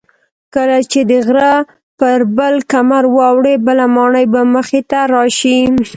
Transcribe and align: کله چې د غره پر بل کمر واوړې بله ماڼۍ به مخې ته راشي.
کله 0.55 0.77
چې 0.91 0.99
د 1.09 1.11
غره 1.27 1.51
پر 1.99 2.19
بل 2.37 2.55
کمر 2.71 3.03
واوړې 3.15 3.55
بله 3.65 3.85
ماڼۍ 3.95 4.25
به 4.33 4.41
مخې 4.55 4.81
ته 4.91 4.99
راشي. 5.13 5.57